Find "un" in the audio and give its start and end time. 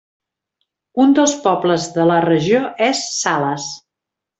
1.03-1.13